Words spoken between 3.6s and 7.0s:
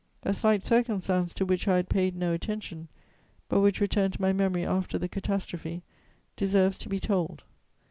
returned to my memory after the catastrophe, deserves to be